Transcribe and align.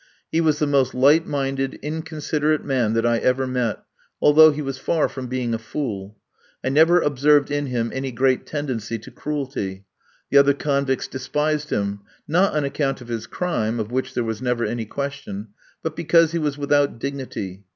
He 0.31 0.41
was 0.41 0.57
the 0.57 0.65
most 0.65 0.95
light 0.95 1.27
minded, 1.27 1.75
inconsiderate 1.83 2.65
man 2.65 2.93
that 2.93 3.05
I 3.05 3.19
ever 3.19 3.45
met, 3.45 3.83
although 4.19 4.49
he 4.51 4.63
was 4.63 4.79
far 4.79 5.07
from 5.07 5.27
being 5.27 5.53
a 5.53 5.59
fool. 5.59 6.17
I 6.63 6.69
never 6.69 6.99
observed 7.01 7.51
in 7.51 7.67
him 7.67 7.91
any 7.93 8.11
great 8.11 8.47
tendency 8.47 8.97
to 8.97 9.11
cruelty. 9.11 9.85
The 10.31 10.39
other 10.39 10.55
convicts 10.55 11.07
despised 11.07 11.69
him, 11.69 11.99
not 12.27 12.55
on 12.55 12.63
account 12.63 13.01
of 13.01 13.09
his 13.09 13.27
crime, 13.27 13.79
of 13.79 13.91
which 13.91 14.15
there 14.15 14.23
was 14.23 14.41
never 14.41 14.65
any 14.65 14.85
question, 14.87 15.49
but 15.83 15.95
because 15.95 16.31
he 16.31 16.39
was 16.39 16.57
without 16.57 16.97
dignity. 16.97 17.65